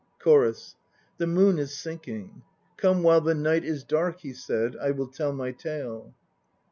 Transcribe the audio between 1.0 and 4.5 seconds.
*The moon is sinking. Come while the night is dark," he